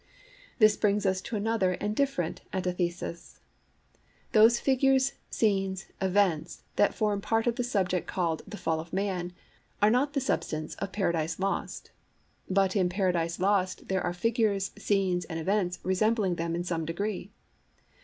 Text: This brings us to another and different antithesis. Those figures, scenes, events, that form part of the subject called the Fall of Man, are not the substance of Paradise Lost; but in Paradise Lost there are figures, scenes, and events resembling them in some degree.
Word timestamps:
This 0.57 0.77
brings 0.77 1.05
us 1.05 1.21
to 1.21 1.35
another 1.35 1.73
and 1.73 1.95
different 1.95 2.41
antithesis. 2.53 3.39
Those 4.31 4.59
figures, 4.59 5.13
scenes, 5.29 5.85
events, 6.01 6.63
that 6.75 6.95
form 6.95 7.21
part 7.21 7.45
of 7.45 7.55
the 7.55 7.63
subject 7.63 8.07
called 8.07 8.41
the 8.47 8.57
Fall 8.57 8.79
of 8.79 8.91
Man, 8.91 9.31
are 9.79 9.91
not 9.91 10.13
the 10.13 10.19
substance 10.19 10.73
of 10.77 10.91
Paradise 10.91 11.37
Lost; 11.37 11.91
but 12.49 12.75
in 12.75 12.89
Paradise 12.89 13.39
Lost 13.39 13.89
there 13.89 14.01
are 14.03 14.11
figures, 14.11 14.71
scenes, 14.75 15.25
and 15.25 15.39
events 15.39 15.77
resembling 15.83 16.33
them 16.33 16.55
in 16.55 16.63
some 16.63 16.83
degree. 16.83 17.29